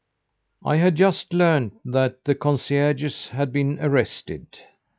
[0.65, 4.57] "I had just learned that the concierges had been arrested.